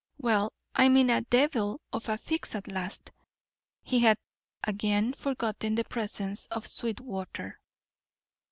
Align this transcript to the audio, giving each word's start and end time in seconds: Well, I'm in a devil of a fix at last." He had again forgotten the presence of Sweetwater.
Well, 0.17 0.51
I'm 0.73 0.97
in 0.97 1.11
a 1.11 1.21
devil 1.21 1.79
of 1.93 2.09
a 2.09 2.17
fix 2.17 2.55
at 2.55 2.71
last." 2.71 3.11
He 3.83 3.99
had 3.99 4.17
again 4.63 5.13
forgotten 5.13 5.75
the 5.75 5.83
presence 5.83 6.47
of 6.47 6.65
Sweetwater. 6.65 7.59